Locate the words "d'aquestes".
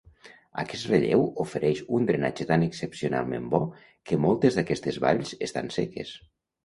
4.59-4.99